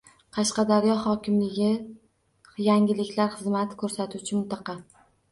Qashqadaryo 0.35 0.93
hokimligi 1.01 1.67
Yangiliklar 2.67 3.29
xizmat 3.35 3.75
ko'rsatuvchi 3.83 4.33
mintaqa 4.39 4.75